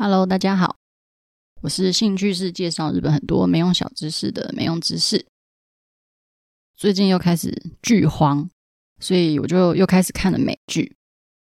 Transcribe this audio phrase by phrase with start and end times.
[0.00, 0.76] Hello，大家好，
[1.60, 5.26] 我是兴趣是介绍日本很多没用小知识的没用知识。
[6.76, 8.48] 最近又开始剧荒，
[9.00, 10.94] 所以我就又开始看了美剧。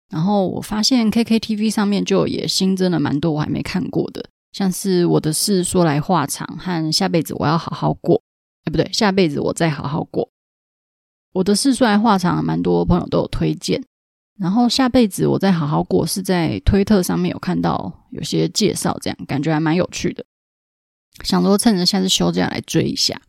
[0.09, 8.19] 然后我发现 KKTV 上面就也新增了蛮多我还没看过的，像是《我的事说来话长》和《下辈子我要好好过》。
[8.67, 10.27] 哎，不对，下辈子我再好好过。
[11.33, 13.85] 《我的事说来话长》蛮多朋友都有推荐。
[14.39, 20.25] 然后下辈子我再好好过，是在推特上面有看到有些介绍，这样感觉还蛮有趣的。
[21.25, 23.21] 想说趁着下次休假来追一下。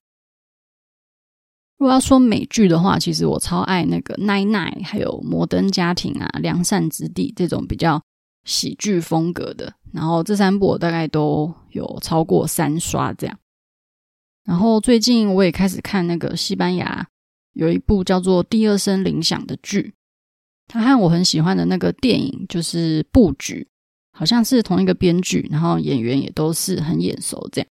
[1.79, 7.99] 如果要说美剧的话，其实我超爱那个《奈奈》，还有《摩登家庭》啊，《良善之地》这种比较
[8.43, 9.73] 喜剧风格的。
[9.91, 13.39] 然后这三部我大概都有超过三刷这样。
[14.43, 17.07] 然后最近我也开始看那个西班牙
[17.53, 19.95] 有一部叫做《第二声铃响》的剧。
[20.69, 23.67] 他和我很喜欢的那个电影就是《布局》，
[24.17, 27.67] 好像是同一个编剧，然后演员也都是很眼熟这样。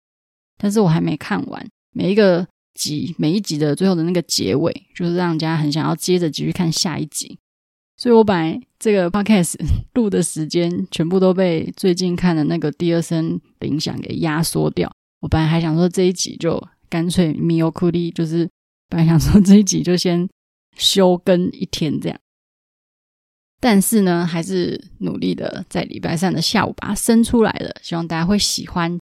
[0.56, 7.38] 但是我还没看完，每一个集每一集的最后的那个结尾，就是让人家很想要接着继续看下一集。
[7.98, 9.54] 所以我本来这个 podcast
[9.94, 14.90] 录的时间全部都被最近看的那个第二声铃响给压缩掉。
[15.20, 18.48] 我本来还想说这一集就干脆见送り，就是
[18.88, 20.28] 本来想说这一集就先
[20.76, 22.18] 休更一天这样。
[23.60, 28.98] 但是呢，还是努力的在礼拜三的下午把它生出来了，希望大家会喜欢。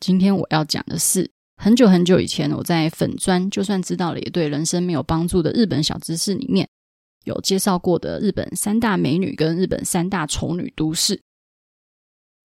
[0.00, 6.68] 今天我要讲的是很久很久以前我在粉砖就算知道了也对人生没有帮助的日本小知识里面
[7.24, 11.20] 有介绍过的日本三大美女跟日本三大丑女都市。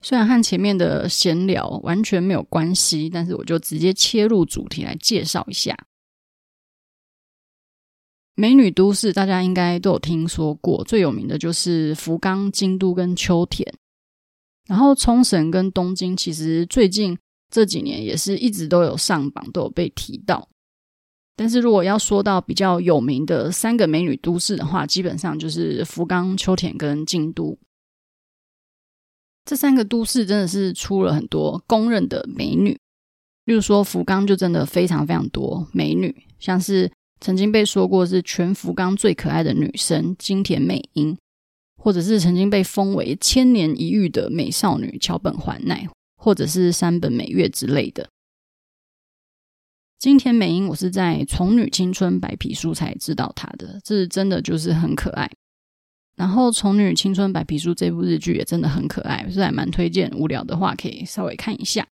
[0.00, 5.76] 虽然和前面的闲聊完全没有关系，但是我就直接切入主题来介绍一下。
[8.40, 13.74] 美女都市，大家应该都有听说过，最有名的就是福冈、京都跟秋田。
[14.68, 17.18] 然后冲绳跟东京，其实最近
[17.50, 20.48] 这几年也是一直都有上榜，都有被提到。
[21.34, 27.58] 但是如果要说到比较有名的三个美女都市的话，基本上就是福冈、秋田跟京都。
[29.44, 32.78] 这三个都市真的是出了很多公认的美女，
[33.46, 36.92] 例如说福冈就真的非常非常多美女，像是。
[37.20, 41.16] 曾经被说过是全福冈最可爱的女生金田美樱，
[41.76, 48.08] 或者是曾经被封为千年一遇的美少女桥本环奈，或者是山本美月之类的。
[49.98, 55.28] 金田美樱，我是在《宠女青春白皮书》才知道她的，这真的就是很可爱。
[56.14, 60.08] 然后《宠女青春白皮书》这部日剧也真的很可爱，是还蛮推荐。
[60.16, 61.84] 无聊的话可以稍微看一下。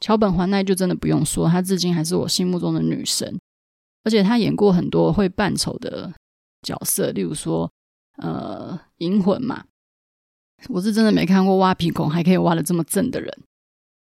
[0.00, 3.38] 桥本环奈就真的不用说，她至今还是我心目中的女神。
[4.06, 6.12] 而且他演过很多会扮丑的
[6.62, 7.68] 角色，例如说，
[8.18, 9.64] 呃，银魂嘛，
[10.68, 13.36] 我是真的没看过挖鼻孔还可以挖得这么正的人。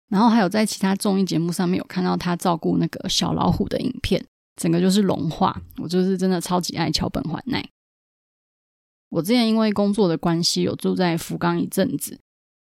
[0.08, 4.25] 然后还有在其他综艺节目上面有看到他照顾那个小老虎的影片，
[4.56, 5.60] 整个就是融化。
[5.76, 7.62] 我就是真的超级爱桥本环奈。
[9.10, 12.19] 我之前因为工作的关系有住在福冈一阵子，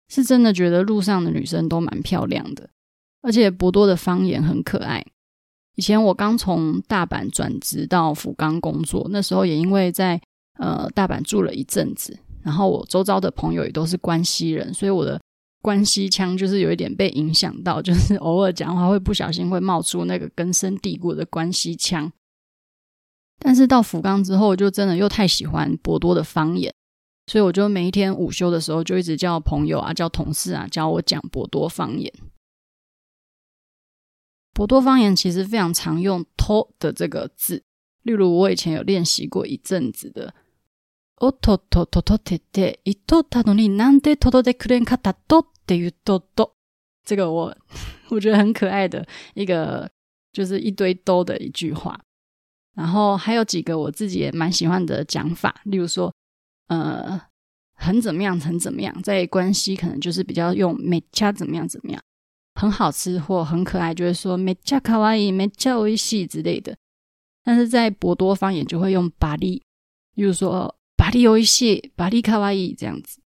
[0.09, 2.71] 是真的觉得路上的女生都蛮漂亮的，
[3.21, 5.05] 而且博多的方言很可爱。
[5.77, 10.21] 以前我刚从大阪转职到福冈工作，那时候也因为在
[10.59, 15.21] 呃大阪住了一阵子，然后我周遭的朋友也都是关西人，所以我的
[15.63, 22.11] 关西腔就是有一点被影响到，就是偶尔讲话会不小心会冒出那个根深蒂固的关西腔。
[23.39, 26.73] 但是到福冈之后，就真的又太喜欢博多的方言，
[27.27, 32.11] 所以我就每一天午休的时候就一直叫朋友啊、叫同事啊教我讲博多方言。
[34.56, 37.64] 博多方言其实非常常用“と”的这个字，
[38.04, 40.34] 例如我以前有练习过一阵子的“
[41.18, 46.54] おととととてていとったのになんでとどってくれんかったと”っていう“とと”，
[47.06, 47.56] 这个我
[48.10, 49.90] 我觉得很可爱的一个，
[50.34, 52.00] 就是一堆“都”的一句话。
[52.74, 56.14] 然后还有几个我自己也蛮喜欢的讲法，例如说，
[56.68, 57.22] 呃，
[57.76, 62.02] 很怎么样，很怎么样，在关西可能就是比较用“めっちゃ怎么样怎么样”。
[62.56, 66.76] 很好吃或很可爱，就会说めっちゃ可爱い、めっちゃ美味しい之类的。
[67.44, 69.62] 但是在博多方言就会用バリ，
[70.14, 73.20] 比如说バリ美味しい、バリ可爱い这样子。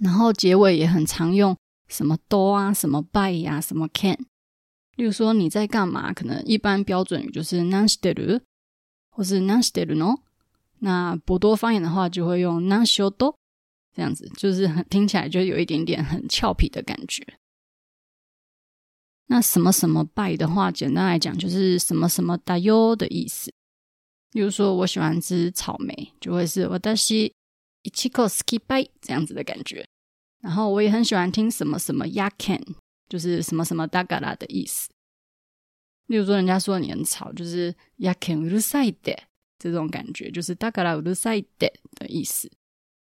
[0.00, 1.56] 然后结尾也很常用
[1.88, 4.26] 什么ど啊、什么バイ呀、什么ケン。
[4.96, 6.12] 例如说你在干嘛？
[6.12, 8.42] 可能一般标准语就是何してる，
[9.10, 10.18] 或是何してるの。
[10.80, 13.36] 那博多方言的话就会用何しようと
[13.94, 17.26] 这样子，就是很听起来就有一点点很俏皮的感觉。
[19.26, 23.52] 那什么什么拜的话，简单来讲就是什么什么だよ的意思。
[24.30, 27.32] 比如说，我喜欢吃草莓，就会是私
[27.82, 29.86] いちご好きバイ这样子的感觉。
[30.40, 32.62] 然后我也很喜欢听什么什么 yakan，
[33.08, 34.88] 就是什么什么だから的意思。
[36.06, 39.18] 例如说，人家说你很吵，就是 yakan うるさいで
[39.58, 42.50] 这种感觉，就是だからうるさいで的意思。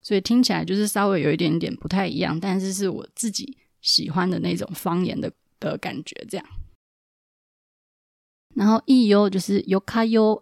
[0.04, 6.46] 所以听起来就是稍微有一点点不太一样，但是是我自己喜欢的那种方言的 的感觉，这样。
[8.56, 10.42] 然后いいよ就是よかよ，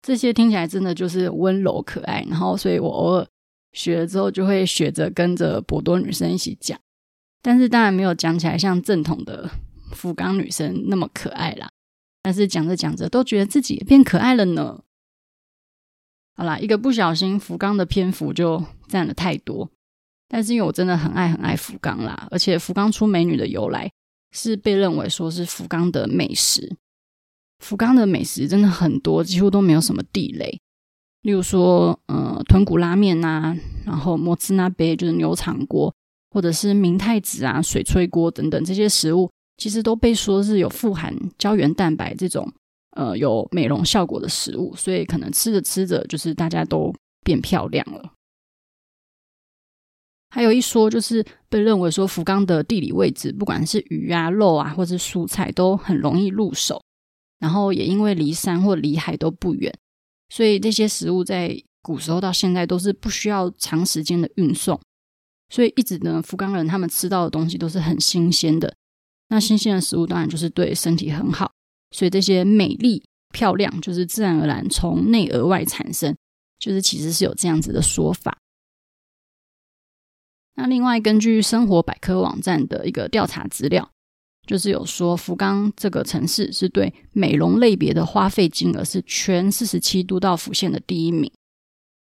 [0.00, 2.24] 这些听起来真的就是温柔可爱。
[2.28, 3.28] 然后，所以我偶尔
[3.72, 6.78] 学了之后，就会学着跟着博多女生一起讲。
[7.42, 9.50] 但是当然没有讲起来像正统的
[9.92, 11.70] 福冈女生那么可爱啦。
[12.22, 14.82] 但是讲着讲着，都觉得自己也变可爱了呢。
[16.34, 19.68] 好啦，一个不小心，福冈的篇幅就占了太多。
[20.28, 23.92] 但是因为我真的很爱很爱福冈啦，而且福冈出美女的由来
[24.37, 26.77] 是被认为说是福冈的美食。
[27.57, 30.59] 福冈的美食真的很多，几乎都没有什么地雷。
[31.23, 35.91] 例如说，呃，豚骨拉面啊，然后もつ锅就是牛肠锅，
[36.29, 42.53] 或者是明太子啊、水炊锅等等这些食物，其实都被说是有富含胶原蛋白这种
[42.91, 46.93] 呃有美容效果的食物，所以可能吃着吃着就是大家都
[47.25, 48.13] 变漂亮了。
[50.29, 56.81] 还有一说就是被认为说福冈的地理位置，不管是鱼啊、肉啊，或是蔬菜，都很容易入手。
[57.39, 59.71] 然后也因为离山或离海都不远，
[60.29, 64.81] 所以这些食物在古时候到现在都是不需要长时间的运送，
[65.49, 68.73] 所以一直呢，福冈人他们吃到的东西都是很新鲜的。
[69.29, 71.51] 那新鲜的食物当然就是对身体很好，
[71.91, 76.17] 所以这些美丽漂亮就是自然而然从内而外产生，
[76.57, 78.35] 就是其实是有这样子的说法。
[80.57, 83.89] 那另外根据生活百科网站的一个调查资料。
[84.45, 91.29] 就是有说，福冈这个城市是对美容类别的花费金额是全四十七都道府县的第一名，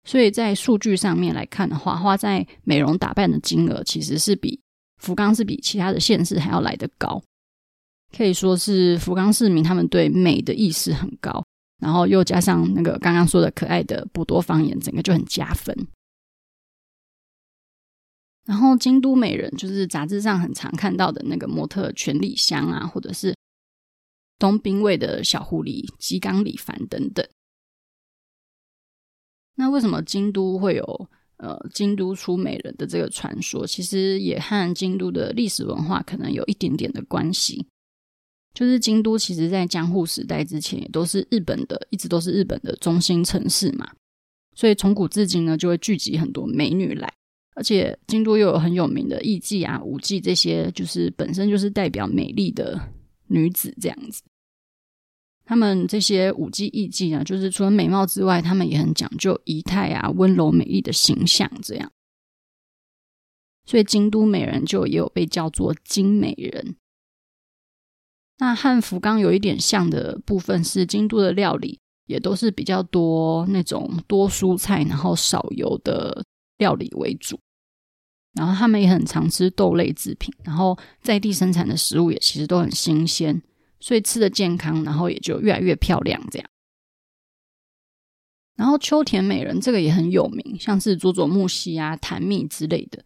[0.02, 4.58] 所以在数据上面来看的话，花在美容打扮的金额其实是比
[5.00, 7.23] 福冈是比其他的县市还要来得高，
[8.17, 11.40] 可以说是福冈市民他们对美的意识很高，
[11.81, 15.73] 然后又加上那个刚刚说的可爱的博多方言，整个就很加分。
[18.44, 23.35] 然后京都美人就是杂志上很常看到的那个模特泉里香啊，或者是
[24.38, 27.26] 东兵卫的小狐狸吉冈里帆等等。
[29.55, 31.08] 那为什么京都会有
[31.38, 33.67] 呃京都出美人的这个传说？
[33.67, 37.67] 其实也和京都的历史文化可能有一点点的关系。
[38.52, 43.93] 就是京都其实在江户时代之前也都是日本的，一直都是日本的中心城市嘛，
[44.55, 47.12] 所以从古至今呢就会聚集很多美女来。
[47.54, 52.92] 而且京都又有很有名的艺妓啊、舞妓这些，就是本身就是代表美丽的
[53.28, 54.22] 女子这样子。
[55.44, 61.92] 他们这些舞妓艺妓呢，就是除了美貌之外，他们也很讲究仪态啊、温柔美丽的形象这样。
[63.66, 66.76] 所以京都美人就也有被叫做京美人。
[68.38, 76.24] 那和福冈有一点像的部分是，京都的料理也都是比较多那种多蔬菜，然后少油的
[76.58, 77.38] 料理为主。
[78.34, 83.40] 然后他们也很常吃豆类制品，然后在地生产的食物也其实都很新鲜，
[83.78, 86.48] 所以吃的健康，然后也就越来越漂亮这样。
[88.56, 93.04] 然后秋田美人这个也很有名，像是佐佐木希啊、檀蜜之类的。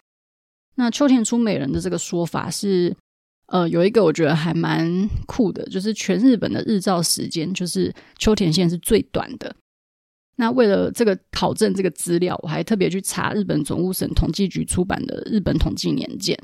[0.76, 2.96] 那秋田出美人的这个说法是，
[3.48, 9.54] 呃，有一个我觉得还蛮酷的，就是全日本的日照时间，就是秋田县是最短的。
[10.40, 16.38] 那为了这个考证这个资料，我还特别去查日本总务省统计局出版的《日本统计年鉴》。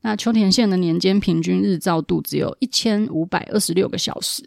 [0.00, 4.42] 那秋田县的年间平均日照度只有一千五百二十六个小时，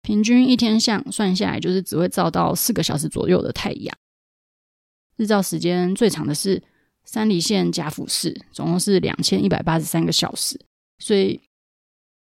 [0.00, 3.94] 平均一天相算下来就是只会照到四个小时左右的太阳。
[5.18, 6.62] 日照时间最长的是
[7.04, 10.58] 山梨县甲府市，总共是两千一百八十三个小时。
[10.98, 11.38] 所以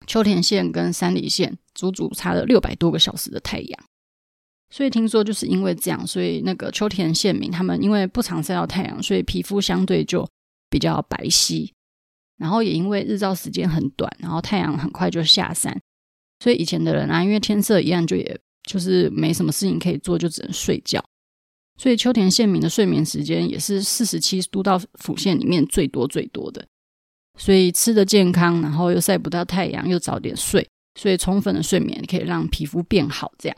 [0.08, 3.86] 秋田县跟山梨县足足差了六百多个小时的太阳。
[4.70, 10.28] 所以听说就是因为这样，所以那个秋田县民他们因为不常晒到太阳，所以皮肤相对就
[10.70, 11.72] 比较白皙。
[12.38, 15.80] 然后也因为日照时间很短，然后太阳很快就下山，
[16.44, 18.38] 所以以前的人啊，因为天色一暗，就也
[18.70, 21.02] 就是没什么事情可以做，就只能睡觉。
[21.78, 26.66] 所以秋田县民的睡眠时间也是四十七都道府县里面最多最多的。
[27.38, 30.68] 所以吃的健康，然后又晒不到太阳，又早点睡，
[31.00, 33.58] 所以充分的睡眠可以让皮肤变好，这样。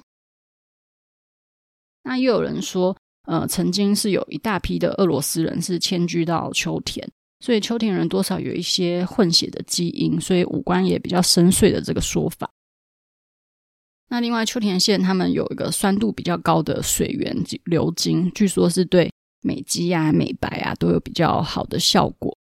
[2.08, 2.96] 那又有人说，
[3.28, 7.06] 呃，曾经是有一大批的俄罗斯人是迁居到秋田，
[7.42, 12.50] 所以秋田人多少有一些混血的基因，所以五官也比较深邃的这个说法。
[14.10, 17.36] 那另外，秋田县他们有一个酸度比较高的水源
[17.66, 19.12] 流经，据说是对
[19.42, 22.34] 美肌啊、美白啊都有比较好的效果。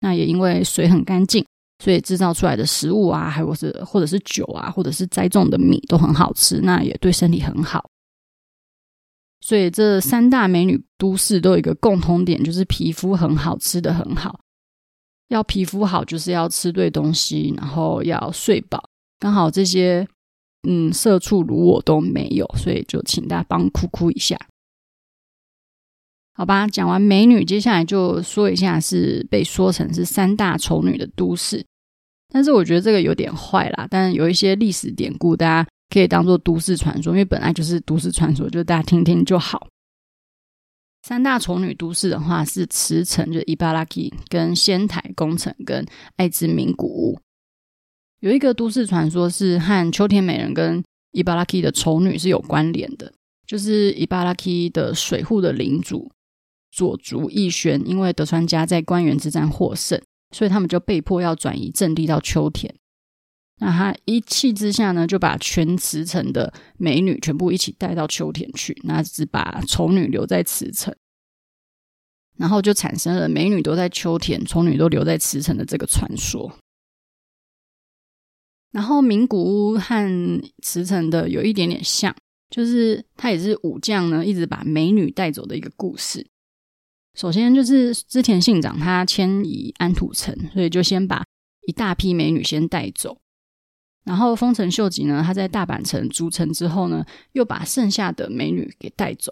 [0.00, 1.42] 那也因为水很干净，
[1.82, 7.88] 所以制造出来的食物啊，还有是或者是酒啊，或者是栽种的米都很好吃，那也对身体很好。
[9.40, 14.40] 所以这三大美女都市都有一个共同点，就是皮肤很好，吃的很好。
[15.28, 18.88] 要皮肤好，就是要吃对东西，然后要睡饱。
[19.20, 20.08] 刚好这些，
[20.66, 24.38] 嗯，社畜如我都没有，所以就请大家帮哭哭一下，
[26.34, 26.66] 好吧？
[26.66, 31.64] 讲完美女，接下来就说一下是被说成是三大丑女的都市，
[32.32, 33.86] 但是我觉得这个有点坏啦。
[33.90, 39.68] 但有一些历史典故，大家可以当做都市传说，因为本来就是都市传说，就大家听听就好。
[41.02, 47.18] 三大丑女都市的话是茨城，就是伊巴拉基跟仙台宫城跟爱知名古屋。
[48.20, 53.10] 有一个都市传说是和秋田美人跟伊巴拉基的丑女是有关联的，
[53.46, 56.10] 就是伊巴拉基的水户的领主
[56.72, 59.98] 佐竹义宣，因为德川家在关原之战获胜，
[60.34, 62.74] 所以他们就被迫要转移阵地到秋田。
[63.60, 70.94] 那他一气之下呢，就把全茨城的美女全部一起带到秋田去，那只把丑女留在茨城，
[72.36, 76.56] 然后就产生了美女都在秋田，丑女都留在茨城的这个传说。
[78.70, 82.14] 然后名古屋和慈城的有一点点像，
[82.50, 86.24] 就是他也是武将呢，一直把美女带走的一个故事。
[87.14, 91.24] 首先就是织田信长他迁移安土城，所以就先把
[91.66, 93.18] 一大批美女先带走。
[94.08, 99.30] 然后丰臣秀吉呢，他在大阪城筑城之后呢，又把剩下的美女给带走。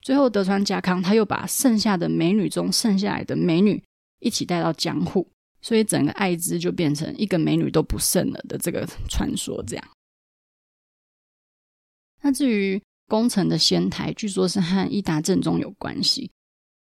[0.00, 3.82] 最后德川家康他又把剩下的美女中剩下来的美女
[4.20, 5.28] 一起带到江户，
[5.60, 9.60] 所以整个爱知就变成一个美女都不剩了的这个传说。
[9.66, 9.84] 这样。
[12.20, 16.30] 那至于宫城的仙台，据说是和伊达政宗有关系。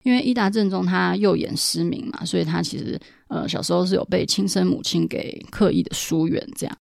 [0.03, 6.77] 因为伊达正宗他右眼失明嘛，所以他其实呃小时候是有被亲生母亲给刻意的疏远，这样，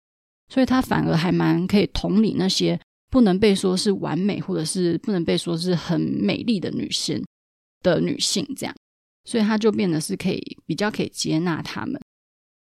[0.49, 2.79] 所以他反而还蛮可以同理那些
[3.11, 7.23] 不能被说是完美或者是不能被说是很美丽的女性
[7.83, 8.75] 的女性，这样，
[9.25, 12.01] 所以他就变得是可以比较可以接纳他们。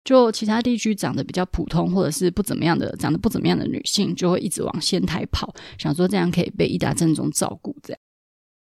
[0.03, 7.99] 就其他地区长得比较普通或者是不怎么样的长得不怎么样的女性，就会一直往仙台跑，想说这样可以被伊达正宗照顾，这样。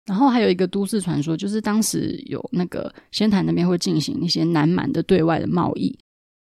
[0.05, 5.97] 然后还有一个都市传说，就是当时有那个仙台那边会进行一些南蛮的对外的贸易，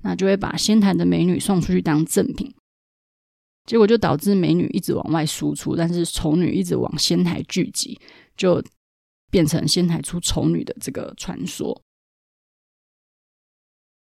[0.02, 2.52] 那就会把仙台的美女送出去当赠品，
[3.64, 7.98] 结果就导致美女一直往外输出，但是丑女一直往仙台聚集，
[8.36, 8.60] 就
[9.30, 11.80] 变成仙台出丑女的这个传说。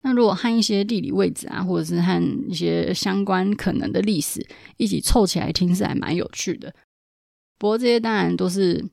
[0.03, 6.75] 那如果和一些地理位置啊，或者是和一些相关可能的历史一起凑起来听，是还蛮有趣的。
[7.59, 8.85] 不过这些当然都是。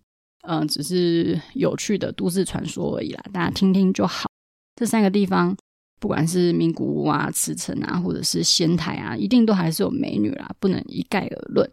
[0.49, 4.29] 嗯、只是有趣的都市传说而已啦，大家听听就好。
[4.77, 5.53] 这三个地方，
[5.99, 11.69] 不管是名古屋啊、茨城啊，或者是仙台啊，一定都还是有美女啦，不能一概而论。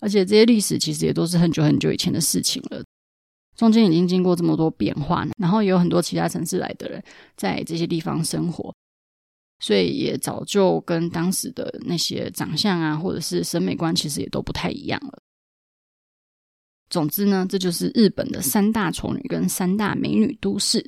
[0.00, 2.84] 而且这些历史其实也都是很久很久以前的事情了，
[3.56, 7.02] 中间已经经过这么多变化，然后也有很多其他城市来的人
[7.36, 8.72] 在这些地方生活，
[9.58, 15.18] 所以也早就跟当时的那些长相啊，或者是审美观，其实也都不太一样了。
[16.89, 20.85] 总之呢，这就是日本的三大丑女跟三大美女都市。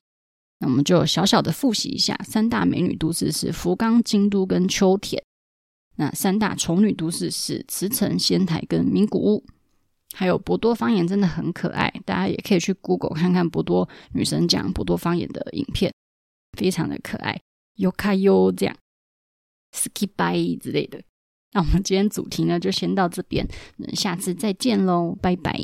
[0.59, 5.21] 那我们就小小的复习一下：三大美女都市是福冈、京都跟秋田；
[5.95, 9.45] 那三大丑女都市是茨城、仙台跟名古屋。
[10.15, 15.91] 还有博多方言真的很可爱，大家也可以去 Google 看看博多女生讲博多方言的影片，
[16.57, 17.41] 非常的可爱。
[17.77, 18.75] よかよ这样，
[19.71, 21.01] ski bye 之类的。
[21.52, 23.46] 那我们今天主题呢，就先到这边，
[23.94, 25.58] 下次再见喽，拜拜。